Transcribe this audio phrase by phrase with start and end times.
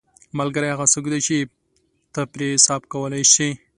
[0.39, 1.37] ملګری هغه څوک دی چې
[2.13, 3.49] ته پرې حساب کولی شې